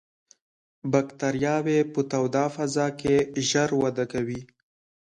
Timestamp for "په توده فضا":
1.93-2.87